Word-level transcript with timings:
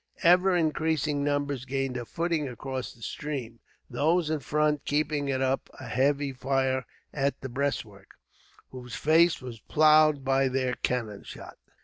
Ever 0.23 0.55
increasing 0.57 1.23
numbers 1.23 1.63
gained 1.63 1.95
a 1.95 2.05
footing 2.05 2.49
across 2.49 2.91
the 2.91 3.03
stream, 3.03 3.59
those 3.87 4.31
in 4.31 4.39
front 4.39 4.83
keeping 4.83 5.31
up 5.31 5.69
a 5.79 5.85
heavy 5.87 6.33
fire 6.33 6.85
at 7.13 7.39
the 7.41 7.49
breastwork, 7.49 8.15
whose 8.71 8.95
face 8.95 9.43
was 9.43 9.59
ploughed 9.59 10.25
by 10.25 10.47
their 10.47 10.73
cannon 10.73 11.21
shot. 11.21 11.59